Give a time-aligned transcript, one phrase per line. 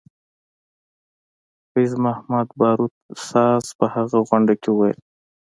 [1.71, 2.93] فیض محمدباروت
[3.29, 4.99] ساز په هغه غونډه کې وویل.